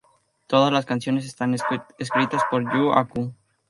[0.47, 3.35] Todas las canciones están escritas por Yū Aku.